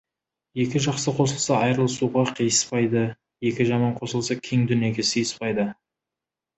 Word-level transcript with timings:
Екі 0.61 0.79
жақсы 0.85 1.13
қосылса, 1.19 1.59
айырылысуға 1.65 2.25
қиыспайды, 2.41 3.05
екі 3.53 3.71
жаман 3.71 3.95
қосылса, 4.03 4.43
кең 4.51 4.69
дүниеге 4.75 5.11
сиыспайды. 5.15 5.73